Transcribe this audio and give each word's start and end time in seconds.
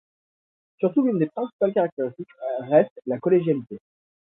Surtout, 0.79 1.03
l'une 1.03 1.19
de 1.19 1.25
ses 1.25 1.29
principales 1.29 1.73
caractéristiques 1.75 2.31
reste 2.61 2.99
la 3.05 3.19
collégialité. 3.19 3.77